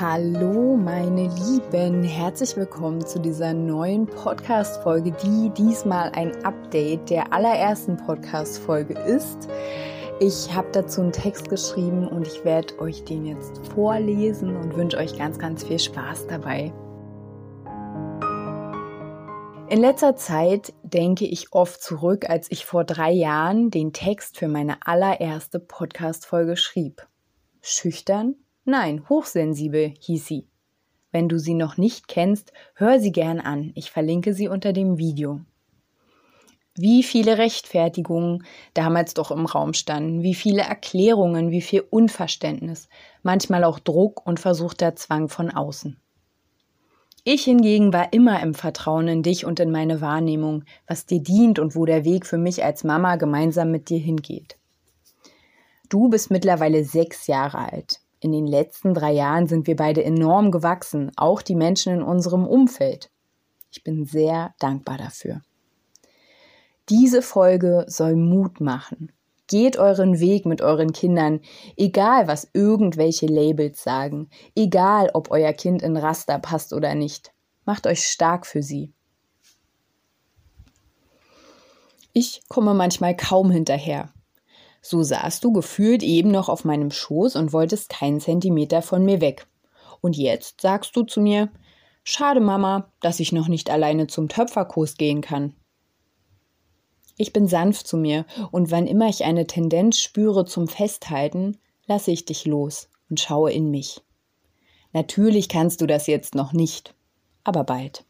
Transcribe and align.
Hallo 0.00 0.76
meine 0.76 1.28
Lieben, 1.28 2.02
herzlich 2.02 2.56
willkommen 2.56 3.04
zu 3.04 3.20
dieser 3.20 3.52
neuen 3.52 4.06
Podcast-Folge, 4.06 5.12
die 5.22 5.50
diesmal 5.50 6.10
ein 6.14 6.32
Update 6.46 7.10
der 7.10 7.30
allerersten 7.32 7.98
Podcast-Folge 7.98 8.94
ist. 8.94 9.50
Ich 10.18 10.52
habe 10.52 10.68
dazu 10.72 11.02
einen 11.02 11.12
Text 11.12 11.50
geschrieben 11.50 12.08
und 12.08 12.26
ich 12.26 12.42
werde 12.42 12.78
euch 12.80 13.04
den 13.04 13.26
jetzt 13.26 13.66
vorlesen 13.74 14.56
und 14.56 14.74
wünsche 14.76 14.96
euch 14.96 15.18
ganz, 15.18 15.38
ganz 15.38 15.62
viel 15.62 15.78
Spaß 15.78 16.26
dabei. 16.26 16.72
In 19.68 19.78
letzter 19.78 20.16
Zeit 20.16 20.72
denke 20.82 21.26
ich 21.26 21.52
oft 21.52 21.82
zurück, 21.82 22.30
als 22.30 22.50
ich 22.50 22.64
vor 22.64 22.84
drei 22.84 23.12
Jahren 23.12 23.70
den 23.70 23.92
Text 23.92 24.38
für 24.38 24.48
meine 24.48 24.78
allererste 24.86 25.60
Podcast-Folge 25.60 26.56
schrieb. 26.56 27.06
Schüchtern, 27.60 28.36
Nein, 28.64 29.08
hochsensibel 29.08 29.92
hieß 29.98 30.26
sie. 30.26 30.46
Wenn 31.10 31.28
du 31.28 31.38
sie 31.38 31.54
noch 31.54 31.76
nicht 31.76 32.08
kennst, 32.08 32.52
hör 32.74 33.00
sie 33.00 33.12
gern 33.12 33.40
an. 33.40 33.72
Ich 33.74 33.90
verlinke 33.90 34.34
sie 34.34 34.48
unter 34.48 34.72
dem 34.72 34.98
Video. 34.98 35.40
Wie 36.74 37.02
viele 37.02 37.36
Rechtfertigungen 37.36 38.44
damals 38.72 39.12
doch 39.12 39.30
im 39.30 39.44
Raum 39.44 39.74
standen, 39.74 40.22
wie 40.22 40.34
viele 40.34 40.62
Erklärungen, 40.62 41.50
wie 41.50 41.60
viel 41.60 41.84
Unverständnis, 41.90 42.88
manchmal 43.22 43.64
auch 43.64 43.78
Druck 43.78 44.26
und 44.26 44.40
versuchter 44.40 44.96
Zwang 44.96 45.28
von 45.28 45.50
außen. 45.50 45.98
Ich 47.24 47.44
hingegen 47.44 47.92
war 47.92 48.12
immer 48.12 48.42
im 48.42 48.54
Vertrauen 48.54 49.06
in 49.06 49.22
dich 49.22 49.44
und 49.44 49.60
in 49.60 49.70
meine 49.70 50.00
Wahrnehmung, 50.00 50.64
was 50.86 51.04
dir 51.04 51.20
dient 51.20 51.58
und 51.58 51.76
wo 51.76 51.84
der 51.84 52.04
Weg 52.04 52.26
für 52.26 52.38
mich 52.38 52.64
als 52.64 52.84
Mama 52.84 53.16
gemeinsam 53.16 53.70
mit 53.70 53.90
dir 53.90 53.98
hingeht. 53.98 54.56
Du 55.88 56.08
bist 56.08 56.30
mittlerweile 56.30 56.84
sechs 56.84 57.26
Jahre 57.26 57.70
alt. 57.70 58.01
In 58.22 58.30
den 58.30 58.46
letzten 58.46 58.94
drei 58.94 59.10
Jahren 59.10 59.48
sind 59.48 59.66
wir 59.66 59.74
beide 59.74 60.04
enorm 60.04 60.52
gewachsen, 60.52 61.10
auch 61.16 61.42
die 61.42 61.56
Menschen 61.56 61.92
in 61.92 62.02
unserem 62.04 62.46
Umfeld. 62.46 63.10
Ich 63.72 63.82
bin 63.82 64.04
sehr 64.04 64.54
dankbar 64.60 64.96
dafür. 64.96 65.42
Diese 66.88 67.20
Folge 67.20 67.84
soll 67.88 68.14
Mut 68.14 68.60
machen. 68.60 69.10
Geht 69.48 69.76
euren 69.76 70.20
Weg 70.20 70.46
mit 70.46 70.62
euren 70.62 70.92
Kindern, 70.92 71.40
egal 71.76 72.28
was 72.28 72.48
irgendwelche 72.52 73.26
Labels 73.26 73.82
sagen, 73.82 74.30
egal 74.54 75.10
ob 75.14 75.32
euer 75.32 75.52
Kind 75.52 75.82
in 75.82 75.96
Raster 75.96 76.38
passt 76.38 76.72
oder 76.72 76.94
nicht. 76.94 77.32
Macht 77.64 77.88
euch 77.88 78.04
stark 78.04 78.46
für 78.46 78.62
sie. 78.62 78.92
Ich 82.12 82.42
komme 82.48 82.72
manchmal 82.72 83.16
kaum 83.16 83.50
hinterher. 83.50 84.12
So 84.82 85.02
saßt 85.02 85.42
du 85.44 85.52
gefühlt 85.52 86.02
eben 86.02 86.30
noch 86.30 86.48
auf 86.48 86.64
meinem 86.64 86.90
Schoß 86.90 87.36
und 87.36 87.52
wolltest 87.52 87.88
keinen 87.88 88.20
Zentimeter 88.20 88.82
von 88.82 89.04
mir 89.04 89.20
weg. 89.20 89.46
Und 90.00 90.16
jetzt 90.16 90.60
sagst 90.60 90.96
du 90.96 91.04
zu 91.04 91.20
mir, 91.20 91.50
schade 92.02 92.40
Mama, 92.40 92.92
dass 93.00 93.20
ich 93.20 93.32
noch 93.32 93.46
nicht 93.46 93.70
alleine 93.70 94.08
zum 94.08 94.28
Töpferkurs 94.28 94.96
gehen 94.96 95.20
kann. 95.20 95.54
Ich 97.16 97.32
bin 97.32 97.46
sanft 97.46 97.86
zu 97.86 97.96
mir, 97.96 98.26
und 98.50 98.72
wann 98.72 98.88
immer 98.88 99.08
ich 99.08 99.24
eine 99.24 99.46
Tendenz 99.46 100.00
spüre 100.00 100.44
zum 100.44 100.66
Festhalten, 100.66 101.58
lasse 101.86 102.10
ich 102.10 102.24
dich 102.24 102.44
los 102.44 102.88
und 103.08 103.20
schaue 103.20 103.52
in 103.52 103.70
mich. 103.70 104.02
Natürlich 104.92 105.48
kannst 105.48 105.80
du 105.80 105.86
das 105.86 106.08
jetzt 106.08 106.34
noch 106.34 106.52
nicht, 106.52 106.94
aber 107.44 107.62
bald. 107.62 108.04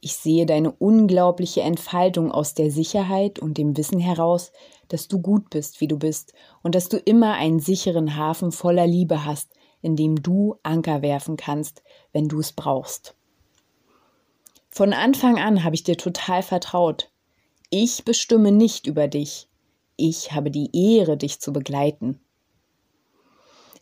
Ich 0.00 0.16
sehe 0.16 0.46
deine 0.46 0.72
unglaubliche 0.72 1.60
Entfaltung 1.60 2.32
aus 2.32 2.54
der 2.54 2.72
Sicherheit 2.72 3.38
und 3.38 3.56
dem 3.56 3.76
Wissen 3.76 4.00
heraus, 4.00 4.50
dass 4.92 5.08
du 5.08 5.20
gut 5.20 5.50
bist, 5.50 5.80
wie 5.80 5.88
du 5.88 5.98
bist, 5.98 6.32
und 6.62 6.74
dass 6.74 6.88
du 6.88 6.98
immer 6.98 7.34
einen 7.34 7.60
sicheren 7.60 8.16
Hafen 8.16 8.52
voller 8.52 8.86
Liebe 8.86 9.24
hast, 9.24 9.52
in 9.80 9.96
dem 9.96 10.22
du 10.22 10.56
Anker 10.62 11.02
werfen 11.02 11.36
kannst, 11.36 11.82
wenn 12.12 12.28
du 12.28 12.40
es 12.40 12.52
brauchst. 12.52 13.14
Von 14.68 14.92
Anfang 14.92 15.38
an 15.38 15.64
habe 15.64 15.74
ich 15.74 15.82
dir 15.82 15.96
total 15.96 16.42
vertraut. 16.42 17.10
Ich 17.68 18.04
bestimme 18.04 18.52
nicht 18.52 18.86
über 18.86 19.08
dich. 19.08 19.48
Ich 19.96 20.32
habe 20.32 20.50
die 20.50 20.70
Ehre, 20.72 21.16
dich 21.16 21.40
zu 21.40 21.52
begleiten. 21.52 22.20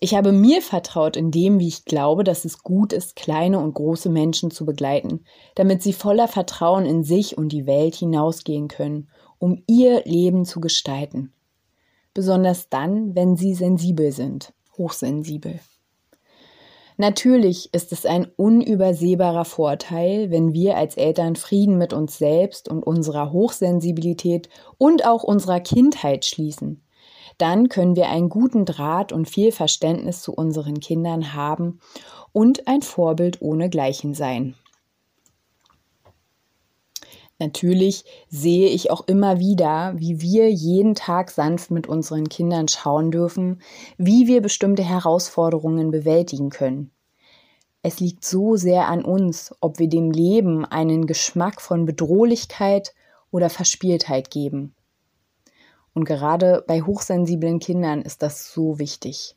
Ich 0.02 0.14
habe 0.14 0.32
mir 0.32 0.62
vertraut 0.62 1.16
in 1.16 1.30
dem, 1.30 1.58
wie 1.60 1.68
ich 1.68 1.84
glaube, 1.84 2.24
dass 2.24 2.46
es 2.46 2.62
gut 2.62 2.94
ist, 2.94 3.16
kleine 3.16 3.58
und 3.58 3.74
große 3.74 4.08
Menschen 4.08 4.50
zu 4.50 4.64
begleiten, 4.64 5.24
damit 5.54 5.82
sie 5.82 5.92
voller 5.92 6.26
Vertrauen 6.26 6.86
in 6.86 7.04
sich 7.04 7.36
und 7.36 7.50
die 7.50 7.66
Welt 7.66 7.94
hinausgehen 7.96 8.68
können, 8.68 9.10
um 9.40 9.64
ihr 9.66 10.04
Leben 10.04 10.44
zu 10.44 10.60
gestalten. 10.60 11.32
Besonders 12.14 12.68
dann, 12.68 13.16
wenn 13.16 13.36
sie 13.36 13.54
sensibel 13.54 14.12
sind, 14.12 14.52
hochsensibel. 14.78 15.58
Natürlich 16.96 17.74
ist 17.74 17.90
es 17.90 18.06
ein 18.06 18.26
unübersehbarer 18.36 19.44
Vorteil, 19.44 20.30
wenn 20.30 20.52
wir 20.52 20.76
als 20.76 20.96
Eltern 20.96 21.34
Frieden 21.34 21.76
mit 21.78 21.92
uns 21.92 22.18
selbst 22.18 22.68
und 22.68 22.84
unserer 22.84 23.32
Hochsensibilität 23.32 24.48
und 24.78 25.04
auch 25.04 25.24
unserer 25.24 25.58
Kindheit 25.58 26.24
schließen 26.24 26.84
dann 27.40 27.70
können 27.70 27.96
wir 27.96 28.08
einen 28.08 28.28
guten 28.28 28.66
Draht 28.66 29.12
und 29.12 29.28
viel 29.28 29.50
Verständnis 29.50 30.20
zu 30.20 30.32
unseren 30.32 30.80
Kindern 30.80 31.32
haben 31.32 31.80
und 32.32 32.68
ein 32.68 32.82
Vorbild 32.82 33.40
ohnegleichen 33.40 34.14
sein. 34.14 34.54
Natürlich 37.40 38.04
sehe 38.28 38.68
ich 38.68 38.90
auch 38.90 39.00
immer 39.06 39.38
wieder, 39.38 39.94
wie 39.96 40.20
wir 40.20 40.52
jeden 40.52 40.94
Tag 40.94 41.30
sanft 41.30 41.70
mit 41.70 41.86
unseren 41.86 42.28
Kindern 42.28 42.68
schauen 42.68 43.10
dürfen, 43.10 43.62
wie 43.96 44.26
wir 44.26 44.42
bestimmte 44.42 44.82
Herausforderungen 44.82 45.90
bewältigen 45.90 46.50
können. 46.50 46.90
Es 47.80 47.98
liegt 47.98 48.26
so 48.26 48.56
sehr 48.56 48.88
an 48.88 49.02
uns, 49.02 49.54
ob 49.62 49.78
wir 49.78 49.88
dem 49.88 50.10
Leben 50.10 50.66
einen 50.66 51.06
Geschmack 51.06 51.62
von 51.62 51.86
Bedrohlichkeit 51.86 52.92
oder 53.30 53.48
Verspieltheit 53.48 54.30
geben. 54.30 54.74
Und 55.94 56.04
gerade 56.04 56.62
bei 56.66 56.82
hochsensiblen 56.82 57.58
Kindern 57.58 58.02
ist 58.02 58.22
das 58.22 58.52
so 58.52 58.78
wichtig. 58.78 59.34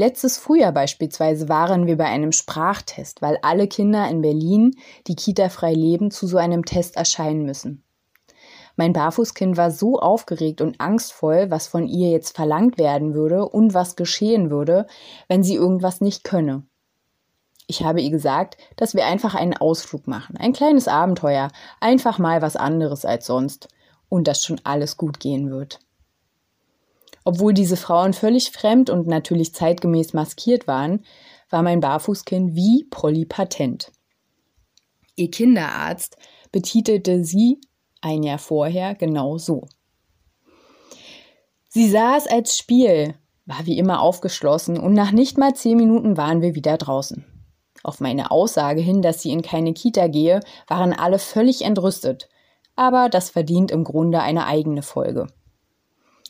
Letztes 0.00 0.38
Frühjahr 0.38 0.70
beispielsweise 0.70 1.48
waren 1.48 1.88
wir 1.88 1.96
bei 1.96 2.04
einem 2.04 2.30
Sprachtest, 2.30 3.20
weil 3.20 3.36
alle 3.42 3.66
Kinder 3.66 4.08
in 4.08 4.22
Berlin, 4.22 4.76
die 5.08 5.16
kita-frei 5.16 5.72
leben, 5.72 6.12
zu 6.12 6.28
so 6.28 6.36
einem 6.36 6.64
Test 6.64 6.94
erscheinen 6.94 7.44
müssen. 7.44 7.82
Mein 8.76 8.92
Barfußkind 8.92 9.56
war 9.56 9.72
so 9.72 9.98
aufgeregt 9.98 10.60
und 10.60 10.80
angstvoll, 10.80 11.50
was 11.50 11.66
von 11.66 11.88
ihr 11.88 12.10
jetzt 12.10 12.36
verlangt 12.36 12.78
werden 12.78 13.12
würde 13.12 13.48
und 13.48 13.74
was 13.74 13.96
geschehen 13.96 14.52
würde, 14.52 14.86
wenn 15.26 15.42
sie 15.42 15.56
irgendwas 15.56 16.00
nicht 16.00 16.22
könne. 16.22 16.62
Ich 17.66 17.82
habe 17.82 18.00
ihr 18.00 18.12
gesagt, 18.12 18.56
dass 18.76 18.94
wir 18.94 19.04
einfach 19.04 19.34
einen 19.34 19.56
Ausflug 19.56 20.06
machen, 20.06 20.36
ein 20.36 20.52
kleines 20.52 20.86
Abenteuer, 20.86 21.48
einfach 21.80 22.20
mal 22.20 22.40
was 22.40 22.54
anderes 22.54 23.04
als 23.04 23.26
sonst 23.26 23.66
und 24.08 24.28
dass 24.28 24.44
schon 24.44 24.60
alles 24.62 24.96
gut 24.96 25.18
gehen 25.18 25.50
wird. 25.50 25.80
Obwohl 27.28 27.52
diese 27.52 27.76
Frauen 27.76 28.14
völlig 28.14 28.52
fremd 28.52 28.88
und 28.88 29.06
natürlich 29.06 29.54
zeitgemäß 29.54 30.14
maskiert 30.14 30.66
waren, 30.66 31.04
war 31.50 31.62
mein 31.62 31.80
Barfußkind 31.80 32.54
wie 32.54 32.86
polypatent. 32.88 33.92
Ihr 35.14 35.30
Kinderarzt 35.30 36.16
betitelte 36.52 37.24
sie 37.24 37.60
ein 38.00 38.22
Jahr 38.22 38.38
vorher 38.38 38.94
genau 38.94 39.36
so. 39.36 39.66
Sie 41.68 41.90
sah 41.90 42.16
es 42.16 42.26
als 42.26 42.56
Spiel, 42.56 43.14
war 43.44 43.66
wie 43.66 43.76
immer 43.76 44.00
aufgeschlossen 44.00 44.80
und 44.80 44.94
nach 44.94 45.12
nicht 45.12 45.36
mal 45.36 45.52
zehn 45.52 45.76
Minuten 45.76 46.16
waren 46.16 46.40
wir 46.40 46.54
wieder 46.54 46.78
draußen. 46.78 47.26
Auf 47.82 48.00
meine 48.00 48.30
Aussage 48.30 48.80
hin, 48.80 49.02
dass 49.02 49.20
sie 49.20 49.32
in 49.32 49.42
keine 49.42 49.74
Kita 49.74 50.06
gehe, 50.06 50.40
waren 50.66 50.94
alle 50.94 51.18
völlig 51.18 51.60
entrüstet 51.60 52.30
aber 52.78 53.08
das 53.08 53.30
verdient 53.30 53.72
im 53.72 53.82
Grunde 53.82 54.20
eine 54.20 54.46
eigene 54.46 54.82
Folge. 54.82 55.26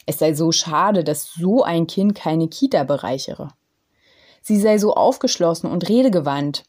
Es 0.08 0.18
sei 0.18 0.32
so 0.32 0.52
schade, 0.52 1.04
dass 1.04 1.34
so 1.34 1.62
ein 1.62 1.86
Kind 1.86 2.14
keine 2.14 2.48
Kita 2.48 2.84
bereichere. 2.84 3.48
Sie 4.40 4.58
sei 4.58 4.78
so 4.78 4.94
aufgeschlossen 4.94 5.70
und 5.70 5.86
redegewandt. 5.86 6.64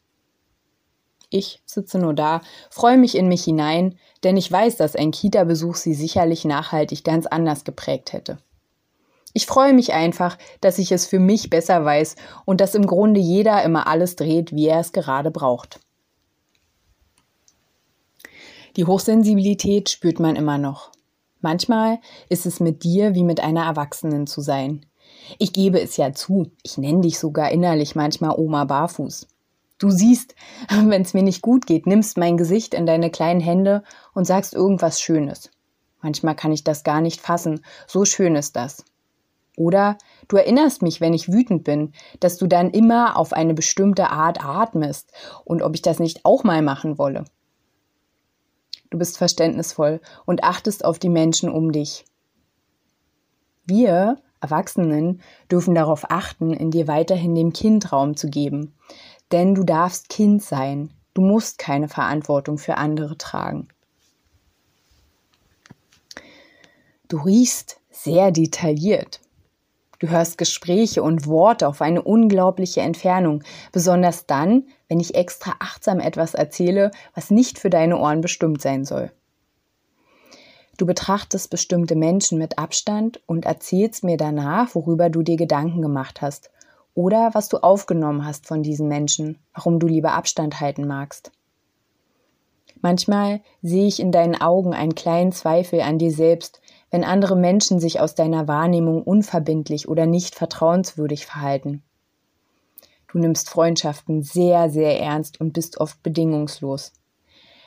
Ich 1.30 1.62
sitze 1.64 1.98
nur 1.98 2.12
da, 2.12 2.42
freue 2.68 2.98
mich 2.98 3.16
in 3.16 3.28
mich 3.28 3.42
hinein, 3.42 3.98
denn 4.24 4.36
ich 4.36 4.52
weiß, 4.52 4.76
dass 4.76 4.94
ein 4.94 5.10
Kita-Besuch 5.10 5.76
sie 5.76 5.94
sicherlich 5.94 6.44
nachhaltig 6.44 7.02
ganz 7.02 7.24
anders 7.24 7.64
geprägt 7.64 8.12
hätte. 8.12 8.36
Ich 9.32 9.46
freue 9.46 9.72
mich 9.72 9.94
einfach, 9.94 10.36
dass 10.60 10.78
ich 10.78 10.92
es 10.92 11.06
für 11.06 11.18
mich 11.18 11.48
besser 11.48 11.82
weiß 11.82 12.16
und 12.44 12.60
dass 12.60 12.74
im 12.74 12.86
Grunde 12.86 13.20
jeder 13.20 13.62
immer 13.62 13.86
alles 13.86 14.16
dreht, 14.16 14.52
wie 14.54 14.66
er 14.66 14.80
es 14.80 14.92
gerade 14.92 15.30
braucht. 15.30 15.80
Die 18.76 18.84
Hochsensibilität 18.84 19.88
spürt 19.88 20.20
man 20.20 20.36
immer 20.36 20.58
noch. 20.58 20.92
Manchmal 21.40 22.00
ist 22.28 22.46
es 22.46 22.60
mit 22.60 22.84
dir 22.84 23.14
wie 23.14 23.24
mit 23.24 23.40
einer 23.40 23.64
Erwachsenen 23.64 24.26
zu 24.26 24.40
sein. 24.40 24.86
Ich 25.38 25.52
gebe 25.52 25.80
es 25.80 25.96
ja 25.96 26.12
zu, 26.12 26.50
ich 26.62 26.78
nenne 26.78 27.00
dich 27.00 27.18
sogar 27.18 27.50
innerlich 27.50 27.94
manchmal 27.94 28.38
Oma 28.38 28.64
Barfuß. 28.64 29.26
Du 29.78 29.90
siehst, 29.90 30.34
wenn 30.70 31.02
es 31.02 31.14
mir 31.14 31.22
nicht 31.22 31.42
gut 31.42 31.66
geht, 31.66 31.86
nimmst 31.86 32.18
mein 32.18 32.36
Gesicht 32.36 32.74
in 32.74 32.86
deine 32.86 33.10
kleinen 33.10 33.40
Hände 33.40 33.82
und 34.14 34.26
sagst 34.26 34.54
irgendwas 34.54 35.00
Schönes. 35.00 35.50
Manchmal 36.02 36.34
kann 36.34 36.52
ich 36.52 36.64
das 36.64 36.84
gar 36.84 37.00
nicht 37.00 37.20
fassen, 37.20 37.64
so 37.86 38.04
schön 38.04 38.36
ist 38.36 38.56
das. 38.56 38.84
Oder 39.56 39.98
du 40.28 40.36
erinnerst 40.36 40.80
mich, 40.80 41.00
wenn 41.00 41.12
ich 41.12 41.30
wütend 41.30 41.64
bin, 41.64 41.92
dass 42.20 42.38
du 42.38 42.46
dann 42.46 42.70
immer 42.70 43.18
auf 43.18 43.32
eine 43.32 43.52
bestimmte 43.52 44.08
Art 44.08 44.42
atmest 44.42 45.12
und 45.44 45.62
ob 45.62 45.74
ich 45.74 45.82
das 45.82 45.98
nicht 45.98 46.24
auch 46.24 46.44
mal 46.44 46.62
machen 46.62 46.96
wolle. 46.96 47.24
Du 48.90 48.98
bist 48.98 49.18
verständnisvoll 49.18 50.00
und 50.26 50.44
achtest 50.44 50.84
auf 50.84 50.98
die 50.98 51.08
Menschen 51.08 51.48
um 51.48 51.72
dich. 51.72 52.04
Wir, 53.64 54.18
Erwachsenen, 54.40 55.22
dürfen 55.50 55.74
darauf 55.74 56.10
achten, 56.10 56.52
in 56.52 56.70
dir 56.70 56.88
weiterhin 56.88 57.34
dem 57.34 57.52
Kind 57.52 57.92
Raum 57.92 58.16
zu 58.16 58.28
geben. 58.28 58.74
Denn 59.30 59.54
du 59.54 59.62
darfst 59.62 60.08
Kind 60.08 60.42
sein. 60.42 60.90
Du 61.14 61.22
musst 61.22 61.58
keine 61.58 61.88
Verantwortung 61.88 62.58
für 62.58 62.76
andere 62.78 63.16
tragen. 63.16 63.68
Du 67.08 67.18
riechst 67.18 67.80
sehr 67.90 68.30
detailliert. 68.30 69.20
Du 70.00 70.08
hörst 70.08 70.38
Gespräche 70.38 71.02
und 71.02 71.26
Worte 71.26 71.68
auf 71.68 71.82
eine 71.82 72.00
unglaubliche 72.00 72.80
Entfernung, 72.80 73.44
besonders 73.70 74.24
dann, 74.24 74.64
wenn 74.88 74.98
ich 74.98 75.14
extra 75.14 75.56
achtsam 75.58 76.00
etwas 76.00 76.32
erzähle, 76.32 76.90
was 77.14 77.30
nicht 77.30 77.58
für 77.58 77.68
deine 77.68 77.98
Ohren 77.98 78.22
bestimmt 78.22 78.62
sein 78.62 78.86
soll. 78.86 79.12
Du 80.78 80.86
betrachtest 80.86 81.50
bestimmte 81.50 81.96
Menschen 81.96 82.38
mit 82.38 82.58
Abstand 82.58 83.20
und 83.26 83.44
erzählst 83.44 84.02
mir 84.02 84.16
danach, 84.16 84.74
worüber 84.74 85.10
du 85.10 85.22
dir 85.22 85.36
Gedanken 85.36 85.82
gemacht 85.82 86.22
hast 86.22 86.50
oder 86.94 87.30
was 87.34 87.50
du 87.50 87.58
aufgenommen 87.58 88.24
hast 88.24 88.46
von 88.46 88.62
diesen 88.62 88.88
Menschen, 88.88 89.38
warum 89.52 89.78
du 89.78 89.86
lieber 89.86 90.12
Abstand 90.12 90.60
halten 90.60 90.86
magst. 90.86 91.30
Manchmal 92.82 93.40
sehe 93.62 93.86
ich 93.86 94.00
in 94.00 94.10
deinen 94.10 94.40
Augen 94.40 94.72
einen 94.72 94.94
kleinen 94.94 95.32
Zweifel 95.32 95.80
an 95.80 95.98
dir 95.98 96.12
selbst, 96.12 96.60
wenn 96.90 97.04
andere 97.04 97.36
Menschen 97.36 97.78
sich 97.78 98.00
aus 98.00 98.14
deiner 98.14 98.48
Wahrnehmung 98.48 99.02
unverbindlich 99.02 99.88
oder 99.88 100.06
nicht 100.06 100.34
vertrauenswürdig 100.34 101.26
verhalten. 101.26 101.82
Du 103.12 103.18
nimmst 103.18 103.50
Freundschaften 103.50 104.22
sehr, 104.22 104.70
sehr 104.70 105.00
ernst 105.00 105.40
und 105.40 105.52
bist 105.52 105.78
oft 105.78 106.02
bedingungslos. 106.02 106.92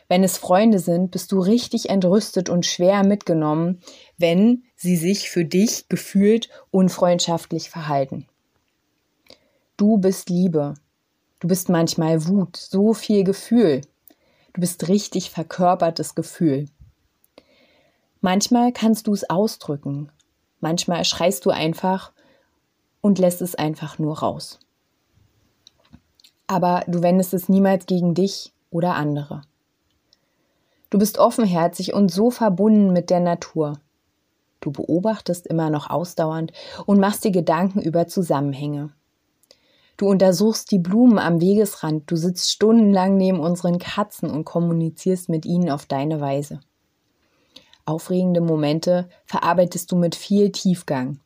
Wenn 0.08 0.24
es 0.24 0.38
Freunde 0.38 0.80
sind, 0.80 1.12
bist 1.12 1.32
du 1.32 1.40
richtig 1.40 1.90
entrüstet 1.90 2.50
und 2.50 2.66
schwer 2.66 3.04
mitgenommen, 3.04 3.82
wenn 4.18 4.64
sie 4.76 4.96
sich 4.96 5.30
für 5.30 5.46
dich 5.46 5.88
gefühlt 5.90 6.50
unfreundschaftlich 6.72 7.70
verhalten. 7.70 8.28
Du 9.78 9.98
bist 9.98 10.30
Liebe. 10.30 10.76
Du 11.40 11.48
bist 11.48 11.70
manchmal 11.70 12.28
Wut, 12.28 12.58
so 12.58 12.94
viel 12.94 13.24
Gefühl. 13.24 13.82
Du 14.54 14.62
bist 14.62 14.88
richtig 14.88 15.32
verkörpertes 15.32 16.14
Gefühl. 16.14 16.68
Manchmal 18.22 18.72
kannst 18.72 19.08
du 19.08 19.14
es 19.14 19.30
ausdrücken, 19.30 20.12
manchmal 20.60 21.04
schreist 21.06 21.46
du 21.46 21.50
einfach 21.50 22.12
und 23.02 23.20
lässt 23.20 23.42
es 23.42 23.56
einfach 23.56 24.00
nur 24.00 24.20
raus. 24.20 24.60
Aber 26.48 26.84
du 26.88 27.02
wendest 27.02 27.34
es 27.34 27.50
niemals 27.50 27.88
gegen 27.88 28.14
dich 28.14 28.54
oder 28.70 28.96
andere. 28.96 29.42
Du 30.92 31.00
bist 31.00 31.18
offenherzig 31.18 31.94
und 31.94 32.12
so 32.12 32.30
verbunden 32.30 32.94
mit 32.94 33.10
der 33.10 33.20
Natur. 33.20 33.80
Du 34.60 34.72
beobachtest 34.72 35.48
immer 35.48 35.72
noch 35.72 35.90
ausdauernd 35.90 36.54
und 36.86 37.00
machst 37.00 37.24
dir 37.24 37.32
Gedanken 37.32 37.82
über 37.82 38.08
Zusammenhänge. 38.08 38.92
Du 39.98 40.08
untersuchst 40.08 40.72
die 40.72 40.80
Blumen 40.80 41.20
am 41.20 41.40
Wegesrand, 41.40 42.10
du 42.10 42.16
sitzt 42.16 42.52
stundenlang 42.52 43.16
neben 43.16 43.40
unseren 43.40 43.78
Katzen 43.78 44.30
und 44.30 44.44
kommunizierst 44.44 45.30
mit 45.30 45.46
ihnen 45.46 45.70
auf 45.70 45.86
deine 45.86 46.20
Weise. 46.20 46.60
Aufregende 47.86 48.42
Momente 48.42 49.10
verarbeitest 49.26 49.92
du 49.92 49.96
mit 49.96 50.16
viel 50.16 50.52
Tiefgang. 50.52 51.20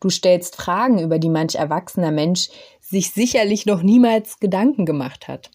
Du 0.00 0.10
stellst 0.10 0.56
Fragen, 0.56 0.98
über 0.98 1.18
die 1.18 1.28
manch 1.28 1.56
erwachsener 1.56 2.10
Mensch 2.10 2.48
sich 2.80 3.12
sicherlich 3.12 3.66
noch 3.66 3.82
niemals 3.82 4.40
Gedanken 4.40 4.86
gemacht 4.86 5.28
hat. 5.28 5.50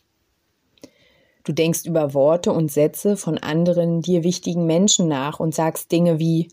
Du 1.44 1.54
denkst 1.54 1.86
über 1.86 2.14
Worte 2.14 2.52
und 2.52 2.72
Sätze 2.72 3.18
von 3.18 3.38
anderen 3.38 4.02
dir 4.02 4.24
wichtigen 4.24 4.66
Menschen 4.66 5.08
nach 5.08 5.40
und 5.40 5.56
sagst 5.56 5.92
Dinge 5.92 6.20
wie 6.20 6.50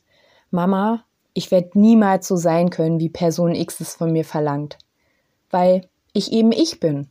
Mama, 0.51 1.05
ich 1.35 1.51
werde 1.51 1.79
niemals 1.79 2.29
so 2.29 2.37
sein 2.37 2.71
können, 2.71 3.01
wie 3.01 3.09
Person 3.09 3.57
X 3.57 3.81
es 3.81 3.97
von 3.97 4.13
mir 4.13 4.25
verlangt, 4.25 4.79
weil 5.55 5.89
ich 6.13 6.33
eben 6.33 6.53
ich 6.53 6.81
bin. 6.81 7.09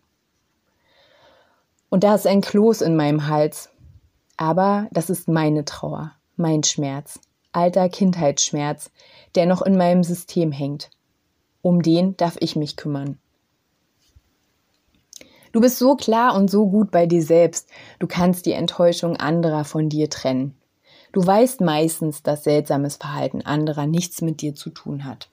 Und 1.90 2.04
da 2.04 2.14
ist 2.14 2.28
ein 2.28 2.42
Kloß 2.42 2.82
in 2.82 2.96
meinem 2.96 3.28
Hals. 3.28 3.70
Aber 4.38 4.88
das 4.92 5.10
ist 5.10 5.28
meine 5.28 5.66
Trauer 5.66 6.14
mein 6.36 6.64
Schmerz, 6.64 7.20
alter 7.52 7.90
Kindheitsschmerz, 7.90 8.92
der 9.36 9.46
noch 9.46 9.62
in 9.62 9.78
meinem 9.78 10.04
System 10.04 10.52
hängt. 10.52 10.90
Um 11.62 11.82
den 11.82 12.18
darf 12.18 12.36
ich 12.40 12.56
mich 12.56 12.76
kümmern. 12.76 13.18
Du 15.52 15.62
bist 15.62 15.78
so 15.78 15.96
klar 15.96 16.36
und 16.36 16.50
so 16.50 16.68
gut 16.68 16.90
bei 16.90 17.06
dir 17.06 17.22
selbst, 17.22 17.70
du 18.00 18.08
kannst 18.08 18.48
die 18.48 18.54
Enttäuschung 18.54 19.18
anderer 19.18 19.66
von 19.66 19.88
dir 19.88 20.10
trennen. 20.10 20.56
Du 21.12 21.26
weißt 21.26 21.62
meistens, 21.62 22.24
dass 22.24 22.44
seltsames 22.44 22.98
Verhalten 22.98 23.44
anderer 23.44 23.86
nichts 23.86 24.22
mit 24.22 24.42
dir 24.42 24.56
zu 24.56 24.72
tun 24.72 25.06
hat. 25.06 25.30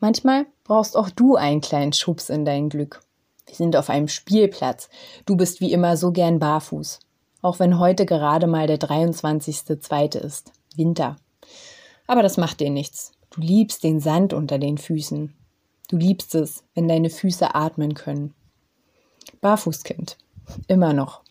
Manchmal 0.00 0.46
brauchst 0.64 0.96
auch 0.96 1.10
du 1.10 1.36
einen 1.36 1.60
kleinen 1.60 1.92
Schubs 1.92 2.30
in 2.30 2.44
dein 2.44 2.68
Glück. 2.68 3.00
Wir 3.46 3.54
sind 3.54 3.76
auf 3.76 3.90
einem 3.90 4.08
Spielplatz. 4.08 4.88
Du 5.26 5.36
bist 5.36 5.60
wie 5.60 5.72
immer 5.72 5.96
so 5.96 6.10
gern 6.10 6.38
barfuß 6.38 7.00
auch 7.42 7.58
wenn 7.58 7.78
heute 7.78 8.06
gerade 8.06 8.46
mal 8.46 8.66
der 8.66 8.78
23.2. 8.78 10.18
ist, 10.18 10.52
Winter. 10.76 11.16
Aber 12.06 12.22
das 12.22 12.36
macht 12.36 12.60
dir 12.60 12.70
nichts. 12.70 13.12
Du 13.30 13.40
liebst 13.40 13.84
den 13.84 14.00
Sand 14.00 14.32
unter 14.32 14.58
den 14.58 14.78
Füßen. 14.78 15.34
Du 15.88 15.96
liebst 15.96 16.34
es, 16.34 16.64
wenn 16.74 16.88
deine 16.88 17.10
Füße 17.10 17.54
atmen 17.54 17.94
können. 17.94 18.34
Barfußkind. 19.40 20.18
Immer 20.66 20.92
noch. 20.92 21.22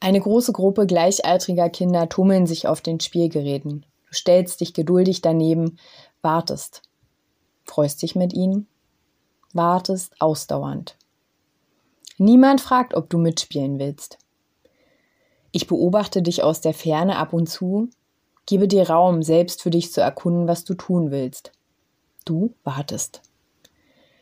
Eine 0.00 0.20
große 0.20 0.52
Gruppe 0.52 0.86
gleichaltriger 0.86 1.70
Kinder 1.70 2.08
tummeln 2.08 2.46
sich 2.46 2.66
auf 2.66 2.80
den 2.80 2.98
Spielgeräten. 2.98 3.86
Du 4.06 4.14
stellst 4.14 4.60
dich 4.60 4.74
geduldig 4.74 5.22
daneben, 5.22 5.78
wartest. 6.22 6.82
Freust 7.64 8.02
dich 8.02 8.14
mit 8.14 8.32
ihnen? 8.32 8.66
Wartest 9.52 10.20
ausdauernd. 10.20 10.96
Niemand 12.18 12.60
fragt, 12.60 12.94
ob 12.94 13.10
du 13.10 13.18
mitspielen 13.18 13.78
willst. 13.78 14.18
Ich 15.50 15.66
beobachte 15.66 16.22
dich 16.22 16.42
aus 16.42 16.60
der 16.60 16.72
Ferne 16.72 17.18
ab 17.18 17.32
und 17.32 17.48
zu, 17.48 17.88
gebe 18.46 18.68
dir 18.68 18.88
Raum, 18.88 19.22
selbst 19.22 19.62
für 19.62 19.70
dich 19.70 19.92
zu 19.92 20.00
erkunden, 20.00 20.48
was 20.48 20.64
du 20.64 20.74
tun 20.74 21.10
willst. 21.10 21.52
Du 22.24 22.54
wartest. 22.64 23.20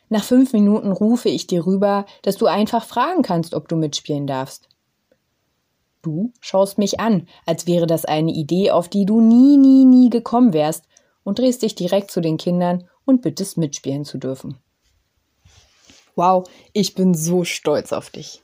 Nach 0.09 0.23
fünf 0.23 0.51
Minuten 0.51 0.91
rufe 0.91 1.29
ich 1.29 1.47
dir 1.47 1.65
rüber, 1.65 2.05
dass 2.21 2.35
du 2.35 2.47
einfach 2.47 2.83
fragen 2.83 3.21
kannst, 3.21 3.53
ob 3.53 3.69
du 3.69 3.77
mitspielen 3.77 4.27
darfst. 4.27 4.67
Du 6.01 6.33
schaust 6.41 6.77
mich 6.77 6.99
an, 6.99 7.27
als 7.45 7.67
wäre 7.67 7.87
das 7.87 8.05
eine 8.05 8.31
Idee, 8.31 8.71
auf 8.71 8.89
die 8.89 9.05
du 9.05 9.21
nie, 9.21 9.55
nie, 9.57 9.85
nie 9.85 10.09
gekommen 10.09 10.51
wärst, 10.51 10.83
und 11.23 11.39
drehst 11.39 11.61
dich 11.61 11.75
direkt 11.75 12.11
zu 12.11 12.21
den 12.21 12.37
Kindern 12.37 12.87
und 13.05 13.21
bittest 13.21 13.57
mitspielen 13.57 14.05
zu 14.05 14.17
dürfen. 14.17 14.57
Wow, 16.15 16.47
ich 16.73 16.95
bin 16.95 17.13
so 17.13 17.43
stolz 17.43 17.93
auf 17.93 18.09
dich. 18.09 18.41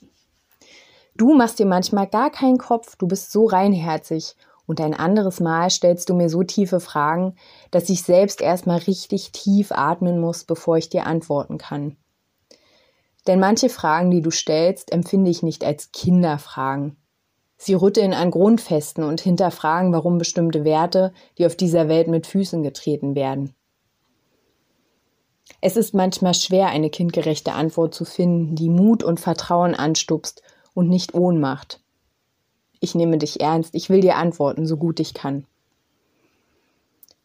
Du 1.15 1.33
machst 1.33 1.59
dir 1.59 1.65
manchmal 1.65 2.07
gar 2.07 2.29
keinen 2.29 2.57
Kopf, 2.57 2.95
du 2.95 3.07
bist 3.07 3.31
so 3.31 3.45
reinherzig 3.45 4.35
und 4.67 4.79
ein 4.81 4.93
anderes 4.93 5.39
Mal 5.39 5.69
stellst 5.69 6.09
du 6.09 6.13
mir 6.13 6.29
so 6.29 6.43
tiefe 6.43 6.79
Fragen, 6.79 7.35
dass 7.71 7.89
ich 7.89 8.03
selbst 8.03 8.41
erstmal 8.41 8.79
richtig 8.79 9.31
tief 9.31 9.71
atmen 9.71 10.19
muss, 10.19 10.43
bevor 10.43 10.77
ich 10.77 10.89
dir 10.89 11.07
antworten 11.07 11.57
kann. 11.57 11.97
Denn 13.25 13.39
manche 13.39 13.69
Fragen, 13.69 14.11
die 14.11 14.21
du 14.21 14.29
stellst, 14.29 14.91
empfinde 14.91 15.31
ich 15.31 15.41
nicht 15.41 15.63
als 15.63 15.91
Kinderfragen. 15.91 16.97
Sie 17.57 17.73
rütteln 17.73 18.13
an 18.13 18.31
Grundfesten 18.31 19.03
und 19.03 19.19
hinterfragen, 19.19 19.91
warum 19.91 20.19
bestimmte 20.19 20.63
Werte, 20.63 21.11
die 21.37 21.45
auf 21.45 21.55
dieser 21.55 21.87
Welt 21.87 22.07
mit 22.07 22.27
Füßen 22.27 22.61
getreten 22.61 23.15
werden. 23.15 23.53
Es 25.59 25.75
ist 25.75 25.93
manchmal 25.93 26.35
schwer, 26.35 26.67
eine 26.67 26.89
kindgerechte 26.89 27.53
Antwort 27.53 27.95
zu 27.95 28.05
finden, 28.05 28.55
die 28.55 28.69
Mut 28.69 29.03
und 29.03 29.19
Vertrauen 29.19 29.73
anstupst 29.73 30.43
und 30.73 30.87
nicht 30.87 31.15
Ohnmacht. 31.15 31.81
Ich 32.79 32.93
nehme 32.93 33.17
dich 33.17 33.41
ernst, 33.41 33.73
ich 33.73 33.89
will 33.89 34.01
dir 34.01 34.17
antworten, 34.17 34.67
so 34.67 34.77
gut 34.77 34.99
ich 34.99 35.15
kann. 35.15 35.45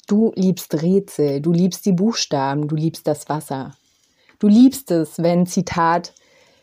Du 0.07 0.33
liebst 0.35 0.83
Rätsel, 0.83 1.41
du 1.41 1.53
liebst 1.53 1.85
die 1.85 1.93
Buchstaben, 1.93 2.69
du 2.69 2.75
liebst 2.75 3.07
das 3.07 3.29
Wasser. 3.29 3.75
Du 4.39 4.49
liebst 4.49 4.91
es, 4.91 5.19
wenn, 5.19 5.47
Zitat, 5.47 6.15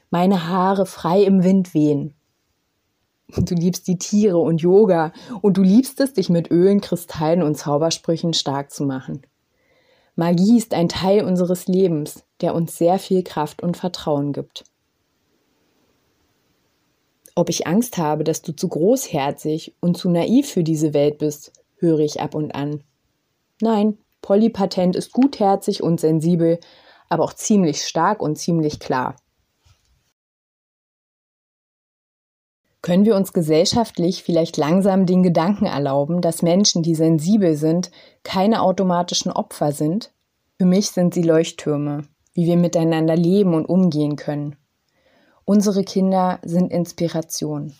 meine 0.09 0.47
Haare 0.47 0.85
frei 0.85 1.23
im 1.23 1.43
Wind 1.43 1.73
wehen. 1.73 2.15
Du 3.35 3.53
liebst 3.53 3.87
die 3.87 3.97
Tiere 3.97 4.39
und 4.39 4.61
Yoga 4.61 5.13
und 5.41 5.57
du 5.57 5.61
liebst 5.61 5.99
es, 5.99 6.13
dich 6.13 6.29
mit 6.29 6.49
Ölen, 6.49 6.81
Kristallen 6.81 7.43
und 7.43 7.55
Zaubersprüchen 7.55 8.33
stark 8.33 8.71
zu 8.71 8.85
machen. 8.85 9.21
Magie 10.15 10.57
ist 10.57 10.73
ein 10.73 10.89
Teil 10.89 11.23
unseres 11.23 11.67
Lebens, 11.67 12.23
der 12.41 12.55
uns 12.55 12.77
sehr 12.77 12.99
viel 12.99 13.23
Kraft 13.23 13.61
und 13.63 13.77
Vertrauen 13.77 14.33
gibt. 14.33 14.63
Ob 17.35 17.49
ich 17.49 17.67
Angst 17.67 17.97
habe, 17.97 18.23
dass 18.23 18.41
du 18.41 18.51
zu 18.51 18.67
großherzig 18.67 19.75
und 19.79 19.95
zu 19.95 20.09
naiv 20.09 20.49
für 20.49 20.63
diese 20.63 20.93
Welt 20.93 21.19
bist, 21.19 21.53
höre 21.77 21.99
ich 21.99 22.19
ab 22.19 22.35
und 22.35 22.53
an. 22.53 22.83
Nein, 23.61 23.97
Polly 24.21 24.49
Patent 24.49 24.95
ist 24.95 25.13
gutherzig 25.13 25.81
und 25.81 25.99
sensibel, 26.01 26.59
aber 27.07 27.23
auch 27.23 27.33
ziemlich 27.33 27.83
stark 27.83 28.21
und 28.21 28.37
ziemlich 28.37 28.79
klar. 28.79 29.15
Können 32.81 33.05
wir 33.05 33.15
uns 33.15 33.33
gesellschaftlich 33.33 34.23
vielleicht 34.23 34.55
langsam 34.55 35.05
den 35.05 35.21
Gedanken 35.21 35.65
erlauben, 35.65 36.21
dass 36.21 36.41
Menschen, 36.41 36.81
die 36.81 36.95
sensibel 36.95 37.55
sind, 37.55 37.91
keine 38.23 38.61
automatischen 38.61 39.31
Opfer 39.31 39.73
sind? 39.73 40.13
Für 40.57 40.65
mich 40.65 40.91
sind 40.91 41.13
sie 41.13 41.23
Leuchttürme, 41.23 42.03
wie 42.33 42.45
wir 42.45 42.55
miteinander 42.55 43.17
leben 43.17 43.53
und 43.53 43.65
umgehen 43.65 44.15
können. 44.15 44.55
Unsere 45.43 45.83
Kinder 45.83 46.39
sind 46.43 46.71
Inspiration. 46.71 47.73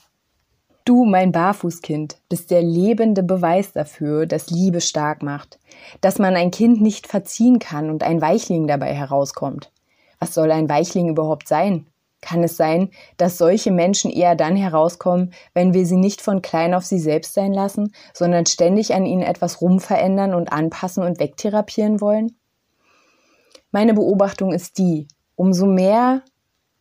Du, 0.83 1.05
mein 1.05 1.31
Barfußkind, 1.31 2.17
bist 2.29 2.51
der 2.51 2.63
lebende 2.63 3.21
Beweis 3.21 3.73
dafür, 3.73 4.25
dass 4.25 4.49
Liebe 4.49 4.81
stark 4.81 5.21
macht, 5.21 5.59
dass 6.01 6.19
man 6.19 6.35
ein 6.35 6.51
Kind 6.51 6.81
nicht 6.81 7.07
verziehen 7.07 7.59
kann 7.59 7.89
und 7.89 8.03
ein 8.03 8.21
Weichling 8.21 8.67
dabei 8.67 8.93
herauskommt. 8.93 9.71
Was 10.19 10.33
soll 10.33 10.51
ein 10.51 10.67
Weichling 10.67 11.07
überhaupt 11.07 11.47
sein? 11.47 11.85
Kann 12.21 12.43
es 12.43 12.57
sein, 12.57 12.89
dass 13.17 13.37
solche 13.37 13.71
Menschen 13.71 14.11
eher 14.11 14.35
dann 14.35 14.55
herauskommen, 14.55 15.33
wenn 15.53 15.73
wir 15.73 15.85
sie 15.85 15.95
nicht 15.95 16.21
von 16.21 16.41
klein 16.41 16.73
auf 16.73 16.85
sie 16.85 16.99
selbst 16.99 17.33
sein 17.33 17.53
lassen, 17.53 17.93
sondern 18.13 18.45
ständig 18.45 18.93
an 18.93 19.05
ihnen 19.05 19.21
etwas 19.21 19.61
rumverändern 19.61 20.33
und 20.33 20.51
anpassen 20.51 21.03
und 21.03 21.19
wegtherapieren 21.19 22.01
wollen? 22.01 22.37
Meine 23.71 23.93
Beobachtung 23.93 24.51
ist 24.51 24.77
die, 24.79 25.07
umso 25.35 25.65
mehr 25.65 26.23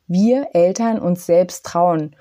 wir 0.07 0.49
Eltern 0.54 0.99
uns 0.99 1.26
selbst 1.26 1.64
trauen 1.66 2.16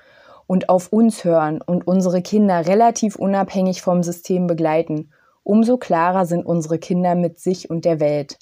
und 0.46 0.68
auf 0.68 0.92
uns 0.92 1.24
hören 1.24 1.60
und 1.62 1.86
unsere 1.86 2.22
Kinder 2.22 2.66
relativ 2.66 3.16
unabhängig 3.16 3.82
vom 3.82 4.02
System 4.02 4.46
begleiten, 4.46 5.10
umso 5.42 5.78
klarer 5.78 6.26
sind 6.26 6.44
unsere 6.44 6.78
Kinder 6.78 7.14
mit 7.14 7.40
sich 7.40 7.70
und 7.70 7.84
der 7.84 7.98
Welt. 7.98 8.38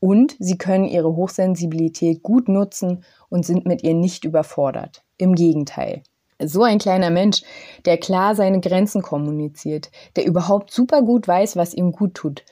Und 0.00 0.34
sie 0.38 0.56
können 0.56 0.86
ihre 0.86 1.14
Hochsensibilität 1.14 2.22
gut 2.22 2.48
nutzen 2.48 3.04
und 3.28 3.44
sind 3.44 3.66
mit 3.66 3.82
ihr 3.82 3.94
nicht 3.94 4.24
überfordert. 4.24 5.02
Im 5.18 5.34
Gegenteil. 5.34 6.02
So 6.42 6.62
ein 6.62 6.78
kleiner 6.78 7.10
Mensch, 7.10 7.42
der 7.84 7.98
klar 7.98 8.34
seine 8.34 8.60
Grenzen 8.60 9.02
kommuniziert, 9.02 9.90
der 10.16 10.24
überhaupt 10.24 10.72
super 10.72 11.02
gut 11.02 11.28
weiß, 11.28 11.56
was 11.56 11.74
ihm 11.74 11.92
gut 11.92 12.14
tut. 12.14 12.44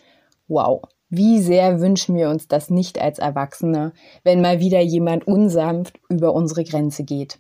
Wow, 0.46 0.82
wie 1.08 1.40
sehr 1.40 1.80
wünschen 1.80 2.14
wir 2.14 2.28
uns 2.28 2.48
das 2.48 2.68
nicht 2.68 3.00
als 3.00 3.18
Erwachsene, 3.18 3.92
wenn 4.24 4.42
mal 4.42 4.60
wieder 4.60 4.80
jemand 4.80 5.26
unsanft 5.26 5.98
über 6.10 6.34
unsere 6.34 6.64
Grenze 6.64 7.02
geht. 7.02 7.38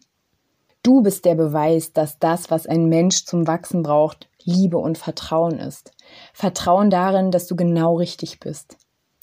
Du 0.82 1.02
bist 1.02 1.26
der 1.26 1.34
Beweis, 1.34 1.92
dass 1.92 2.18
das, 2.18 2.50
was 2.50 2.66
ein 2.66 2.88
Mensch 2.88 3.26
zum 3.26 3.46
Wachsen 3.46 3.82
braucht, 3.82 4.30
Liebe 4.42 4.78
und 4.78 4.96
Vertrauen 4.96 5.58
ist. 5.58 5.92
Vertrauen 6.32 6.88
darin, 6.88 7.30
dass 7.30 7.46
du 7.46 7.56
genau 7.56 7.96
richtig 7.96 8.40
bist. 8.40 8.78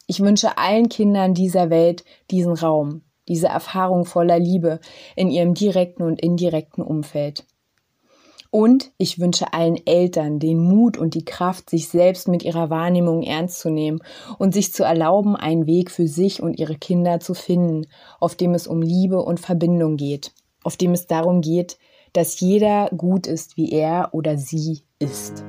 Ich 0.08 0.20
wünsche 0.20 0.58
allen 0.58 0.90
Kindern 0.90 1.34
dieser 1.34 1.70
Welt 1.70 2.04
diesen 2.30 2.54
Raum, 2.54 3.02
diese 3.28 3.48
Erfahrung 3.48 4.06
voller 4.06 4.40
Liebe 4.40 4.80
in 5.16 5.32
ihrem 5.32 5.54
direkten 5.54 6.04
und 6.04 6.22
indirekten 6.22 6.84
Umfeld. 6.84 7.46
Und 8.52 8.92
ich 8.98 9.20
wünsche 9.20 9.52
allen 9.52 9.76
Eltern 9.86 10.40
den 10.40 10.60
Mut 10.60 10.98
und 10.98 11.14
die 11.14 11.26
Kraft, 11.26 11.70
sich 11.70 11.90
selbst 11.90 12.30
mit 12.30 12.44
ihrer 12.44 12.70
Wahrnehmung 12.70 13.22
ernst 13.22 13.60
zu 13.60 13.70
nehmen 13.70 14.00
und 14.38 14.54
sich 14.54 14.72
zu 14.72 14.84
erlauben, 14.84 15.36
einen 15.36 15.68
Weg 15.68 15.92
für 15.92 16.08
sich 16.08 16.42
und 16.42 16.58
ihre 16.58 16.76
Kinder 16.76 17.20
zu 17.20 17.34
finden, 17.34 17.88
auf 18.20 18.36
dem 18.36 18.54
es 18.54 18.68
um 18.68 18.82
Liebe 18.82 19.22
und 19.22 19.42
Verbindung 19.42 19.98
geht, 19.98 20.32
auf 20.64 20.78
dem 20.78 20.94
es 20.94 21.06
darum 21.08 21.42
geht, 21.42 21.78
dass 22.14 22.40
jeder 22.40 22.90
gut 22.96 23.28
ist, 23.28 23.58
wie 23.58 23.72
er 23.72 24.10
oder 24.14 24.38
sie 24.38 24.84
ist. 25.00 25.44